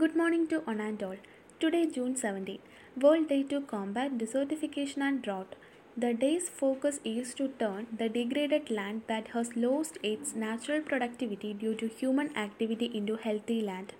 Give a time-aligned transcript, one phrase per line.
[0.00, 1.16] Good morning to one and all.
[1.58, 2.58] Today, June 17,
[3.04, 5.56] World Day to Combat Desertification and Drought.
[5.96, 11.52] The day's focus is to turn the degraded land that has lost its natural productivity
[11.52, 13.94] due to human activity into healthy land.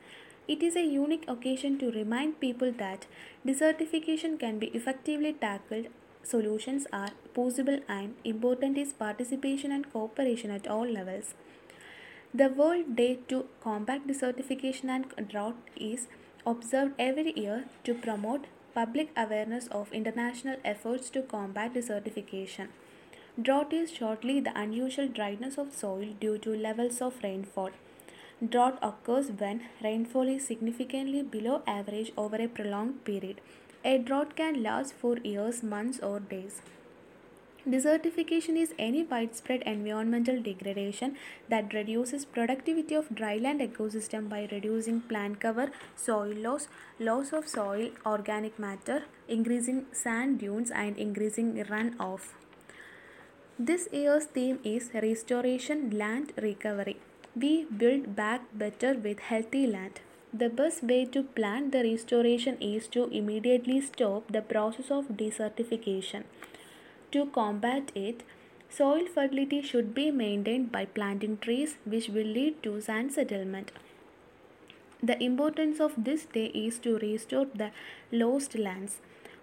[0.47, 3.07] It is a unique occasion to remind people that
[3.45, 5.89] desertification can be effectively tackled,
[6.23, 11.35] solutions are possible, and important is participation and cooperation at all levels.
[12.35, 16.09] The World Day to Combat Desertification and Drought is
[16.45, 22.69] observed every year to promote public awareness of international efforts to combat desertification.
[23.41, 27.71] Drought is shortly the unusual dryness of soil due to levels of rainfall.
[28.47, 33.41] Drought occurs when rainfall is significantly below average over a prolonged period.
[33.87, 36.61] A drought can last for years, months, or days.
[37.73, 41.17] Desertification is any widespread environmental degradation
[41.51, 46.69] that reduces productivity of dryland ecosystem by reducing plant cover, soil loss,
[46.99, 52.33] loss of soil organic matter, increasing sand dunes and increasing runoff.
[53.59, 56.97] This year's theme is Restoration Land Recovery.
[57.37, 60.01] We build back better with healthy land.
[60.33, 66.25] The best way to plan the restoration is to immediately stop the process of desertification.
[67.13, 68.23] To combat it,
[68.69, 73.73] soil fertility should be maintained by planting trees, which will lead to sand settlement.
[75.03, 77.71] The importance of this day is to restore the
[78.13, 78.99] lost lands.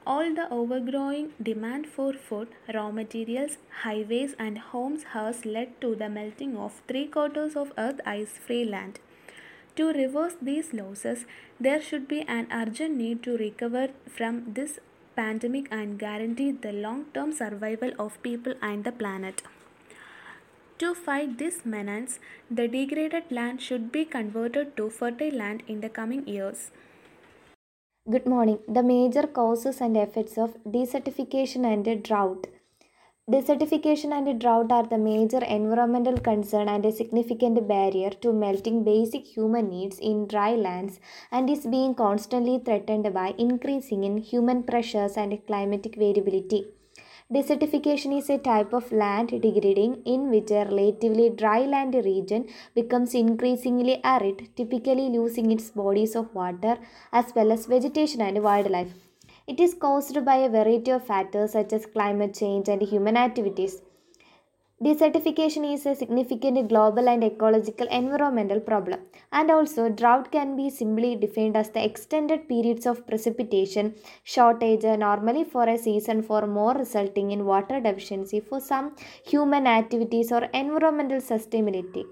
[0.05, 6.09] All the overgrowing demand for food, raw materials, highways, and homes has led to the
[6.09, 8.99] melting of three quarters of Earth ice free land.
[9.77, 11.25] To reverse these losses,
[11.59, 14.79] there should be an urgent need to recover from this
[15.15, 19.43] pandemic and guarantee the long term survival of people and the planet.
[20.79, 22.19] To fight this menace,
[22.51, 26.71] the degraded land should be converted to fertile land in the coming years.
[28.09, 28.59] Good morning.
[28.67, 32.47] The major causes and effects of desertification and drought.
[33.27, 39.25] Desertification and drought are the major environmental concern and a significant barrier to melting basic
[39.25, 40.99] human needs in dry lands
[41.31, 46.67] and is being constantly threatened by increasing in human pressures and climatic variability.
[47.33, 53.15] Desertification is a type of land degrading in which a relatively dry land region becomes
[53.15, 56.77] increasingly arid, typically losing its bodies of water
[57.11, 59.04] as well as vegetation and wildlife.
[59.47, 63.83] It is caused by a variety of factors such as climate change and human activities.
[64.83, 69.01] Desertification is a significant global and ecological environmental problem,
[69.31, 75.43] and also drought can be simply defined as the extended periods of precipitation shortage, normally
[75.43, 81.19] for a season, for more resulting in water deficiency for some human activities or environmental
[81.19, 82.05] sustainability.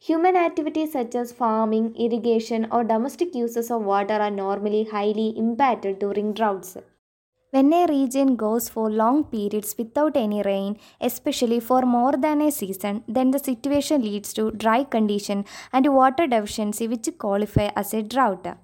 [0.00, 5.98] Human activities such as farming, irrigation, or domestic uses of water are normally highly impacted
[5.98, 6.76] during droughts.
[7.50, 12.50] When a region goes for long periods without any rain, especially for more than a
[12.50, 18.02] season, then the situation leads to dry condition and water deficiency which qualify as a
[18.02, 18.58] drought.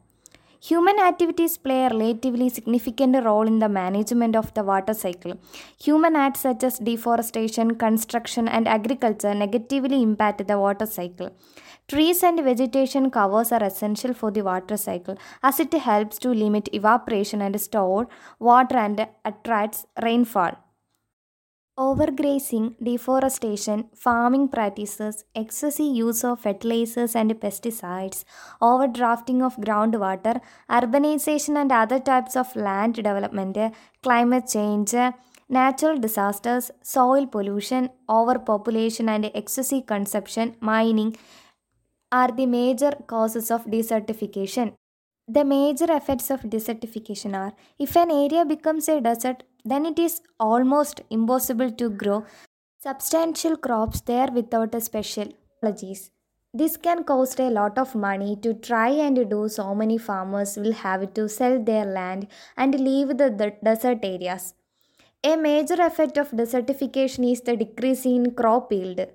[0.62, 5.38] Human activities play a relatively significant role in the management of the water cycle.
[5.82, 11.30] Human acts such as deforestation, construction, and agriculture negatively impact the water cycle.
[11.88, 16.68] Trees and vegetation covers are essential for the water cycle as it helps to limit
[16.74, 18.06] evaporation and store
[18.38, 20.52] water and attracts rainfall.
[21.78, 28.24] Overgrazing, deforestation, farming practices, excessive use of fertilizers and pesticides,
[28.60, 33.56] overdrafting of groundwater, urbanization and other types of land development,
[34.02, 34.92] climate change,
[35.48, 41.16] natural disasters, soil pollution, overpopulation and excessive consumption, mining
[42.12, 44.74] are the major causes of desertification.
[45.28, 50.20] The major effects of desertification are if an area becomes a desert, then it is
[50.38, 52.24] almost impossible to grow
[52.82, 56.10] substantial crops there without a special technologies.
[56.52, 60.72] This can cost a lot of money to try and do so many farmers will
[60.72, 62.26] have to sell their land
[62.56, 64.54] and leave the, the desert areas.
[65.22, 69.06] A major effect of desertification is the decrease in crop yield.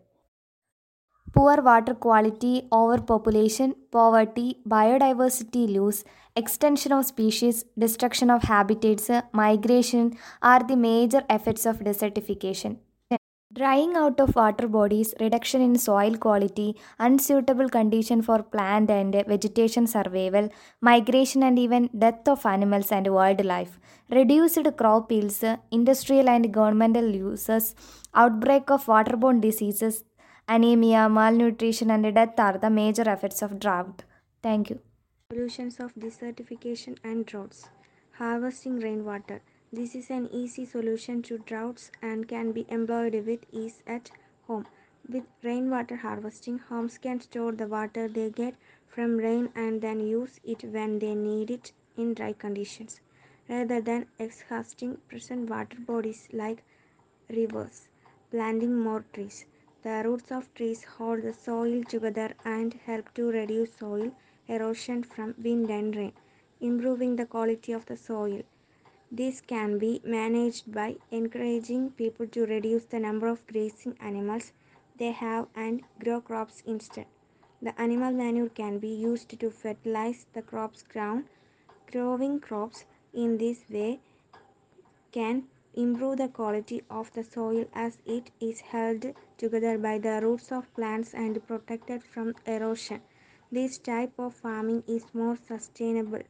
[1.36, 10.64] Poor water quality, overpopulation, poverty, biodiversity loss, extension of species, destruction of habitats, migration are
[10.64, 12.78] the major effects of desertification.
[13.54, 19.88] Drying out of water bodies, reduction in soil quality, unsuitable condition for plant and vegetation
[19.88, 20.50] survival,
[20.82, 23.78] migration and even death of animals and wildlife,
[24.10, 27.76] reduced crop yields, industrial and governmental uses,
[28.14, 30.04] outbreak of waterborne diseases,
[30.48, 34.04] anemia, malnutrition, and death are the major effects of drought.
[34.42, 34.80] Thank you.
[35.32, 37.68] Solutions of desertification and droughts.
[38.18, 39.42] Harvesting rainwater.
[39.74, 44.12] This is an easy solution to droughts and can be employed with ease at
[44.48, 44.68] home.
[45.10, 48.56] With rainwater harvesting, homes can store the water they get
[48.88, 53.02] from rain and then use it when they need it in dry conditions,
[53.50, 56.64] rather than exhausting present water bodies like
[57.30, 57.88] rivers.
[58.32, 59.46] Planting more trees.
[59.86, 64.16] The roots of trees hold the soil together and help to reduce soil
[64.48, 66.14] erosion from wind and rain,
[66.60, 68.42] improving the quality of the soil.
[69.12, 74.54] This can be managed by encouraging people to reduce the number of grazing animals
[74.98, 77.06] they have and grow crops instead.
[77.62, 81.26] The animal manure can be used to fertilize the crop's ground.
[81.92, 84.00] Growing crops in this way
[85.12, 85.44] can
[85.76, 90.74] improve the quality of the soil as it is held together by the roots of
[90.74, 93.02] plants and protected from erosion.
[93.52, 96.24] This type of farming is more sustainable.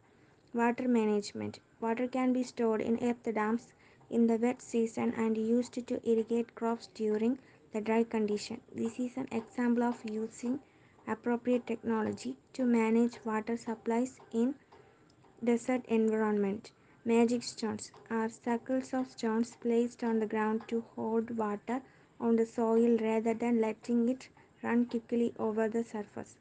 [0.54, 1.60] Water management.
[1.80, 3.74] Water can be stored in earth dams
[4.10, 7.38] in the wet season and used to irrigate crops during
[7.72, 8.62] the dry condition.
[8.74, 10.60] This is an example of using
[11.08, 14.56] appropriate technology to manage water supplies in
[15.44, 16.72] desert environment.
[17.08, 21.84] Magic stones are circles of stones placed on the ground to hold water
[22.20, 24.28] on the soil rather than letting it
[24.64, 26.36] run quickly over the surface.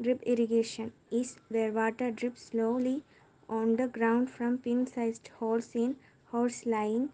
[0.00, 3.02] Drip irrigation is where water drips slowly
[3.48, 7.10] on the ground from pin-sized holes in holes lying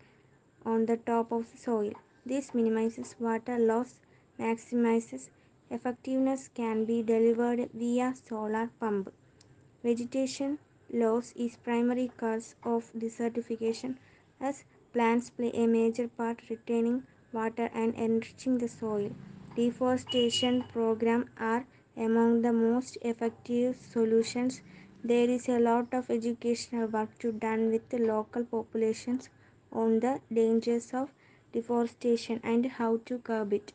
[0.66, 1.94] on the top of the soil.
[2.26, 4.00] This minimizes water loss,
[4.38, 5.30] maximizes
[5.70, 9.14] effectiveness can be delivered via solar pump.
[9.82, 10.58] Vegetation
[10.92, 13.96] loss is primary cause of desertification
[14.40, 17.02] as plants play a major part retaining
[17.32, 19.10] water and enriching the soil.
[19.56, 21.64] Deforestation programs are
[21.96, 24.60] among the most effective solutions.
[25.04, 29.28] There is a lot of educational work to done with the local populations
[29.72, 31.10] on the dangers of
[31.52, 33.72] deforestation and how to curb it.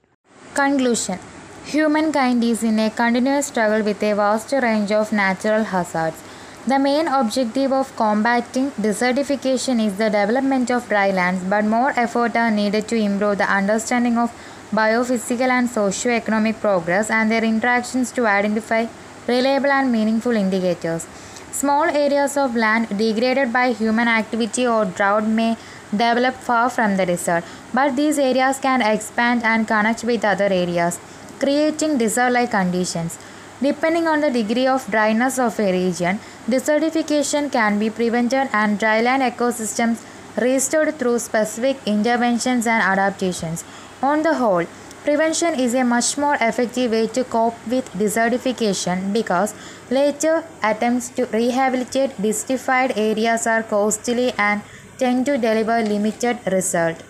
[0.53, 1.19] Conclusion
[1.65, 6.26] Humankind is in a continuous struggle with a vast range of natural hazards.
[6.67, 12.35] The main objective of combating desertification is the development of dry lands, but more effort
[12.35, 14.33] are needed to improve the understanding of
[14.73, 18.85] biophysical and socio-economic progress and their interactions to identify
[19.29, 21.07] reliable and meaningful indicators.
[21.53, 25.55] Small areas of land degraded by human activity or drought may
[25.91, 30.99] develop far from the desert, but these areas can expand and connect with other areas,
[31.39, 33.17] creating desert like conditions.
[33.59, 39.23] Depending on the degree of dryness of a region, desertification can be prevented and dryland
[39.29, 40.03] ecosystems
[40.41, 43.63] restored through specific interventions and adaptations.
[44.01, 44.65] On the whole,
[45.03, 49.53] prevention is a much more effective way to cope with desertification because
[49.89, 54.61] later attempts to rehabilitate desertified areas are costly and
[54.97, 57.03] tend to deliver limited result.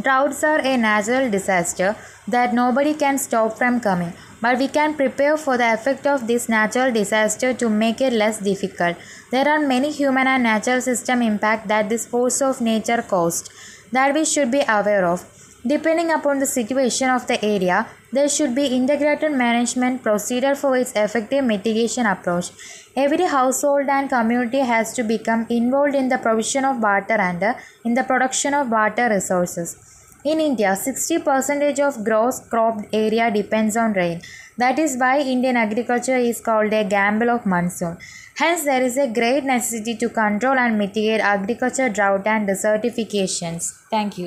[0.00, 1.96] Droughts are a natural disaster
[2.28, 6.48] that nobody can stop from coming, but we can prepare for the effect of this
[6.48, 8.96] natural disaster to make it less difficult.
[9.30, 13.50] There are many human and natural system impact that this force of nature caused
[13.92, 15.24] that we should be aware of.
[15.66, 20.92] Depending upon the situation of the area, there should be integrated management procedure for its
[20.96, 22.50] effective mitigation approach.
[22.96, 27.54] Every household and community has to become involved in the provision of water and uh,
[27.84, 29.99] in the production of water resources.
[30.22, 34.20] In India, 60% of gross cropped area depends on rain.
[34.58, 37.96] That is why Indian agriculture is called a gamble of monsoon.
[38.36, 43.72] Hence, there is a great necessity to control and mitigate agriculture drought and desertifications.
[43.90, 44.18] Thank you.